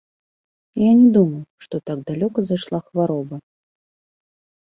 [0.87, 3.35] Я не думаў, што так далёка зайшла хвароба.